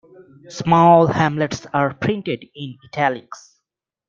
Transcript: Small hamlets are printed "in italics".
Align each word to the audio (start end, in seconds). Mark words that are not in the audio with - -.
Small 0.49 1.05
hamlets 1.05 1.67
are 1.75 1.93
printed 1.93 2.43
"in 2.55 2.75
italics". 2.85 3.59